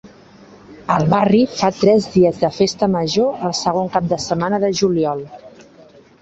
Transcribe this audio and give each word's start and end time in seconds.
El 0.93 1.03
barri 1.09 1.41
fa 1.59 1.69
tres 1.81 2.07
dies 2.13 2.39
de 2.45 2.49
festa 2.55 2.89
major 2.95 3.45
el 3.51 3.55
segon 3.61 3.93
cap 3.97 4.09
de 4.15 4.19
setmana 4.25 4.61
de 4.65 4.73
juliol. 4.83 5.23